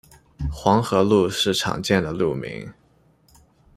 [0.51, 2.73] 黄河路是常见的路名。